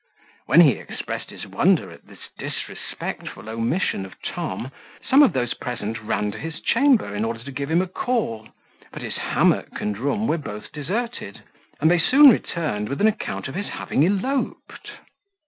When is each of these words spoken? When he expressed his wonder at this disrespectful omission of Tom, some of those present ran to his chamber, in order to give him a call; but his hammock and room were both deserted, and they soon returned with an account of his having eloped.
When 0.47 0.61
he 0.61 0.71
expressed 0.71 1.29
his 1.29 1.45
wonder 1.45 1.91
at 1.91 2.07
this 2.07 2.27
disrespectful 2.39 3.47
omission 3.47 4.03
of 4.03 4.19
Tom, 4.23 4.71
some 5.07 5.21
of 5.21 5.33
those 5.33 5.53
present 5.53 6.01
ran 6.01 6.31
to 6.31 6.39
his 6.39 6.59
chamber, 6.59 7.13
in 7.13 7.23
order 7.23 7.43
to 7.43 7.51
give 7.51 7.69
him 7.69 7.83
a 7.83 7.87
call; 7.87 8.47
but 8.91 9.03
his 9.03 9.17
hammock 9.17 9.79
and 9.79 9.95
room 9.99 10.25
were 10.27 10.39
both 10.39 10.71
deserted, 10.71 11.43
and 11.79 11.91
they 11.91 11.99
soon 11.99 12.31
returned 12.31 12.89
with 12.89 12.99
an 12.99 13.07
account 13.07 13.47
of 13.47 13.53
his 13.53 13.67
having 13.67 14.03
eloped. 14.03 14.89